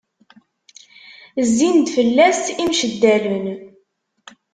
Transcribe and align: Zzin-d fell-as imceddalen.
Zzin-d 1.47 1.87
fell-as 1.95 2.41
imceddalen. 2.63 3.47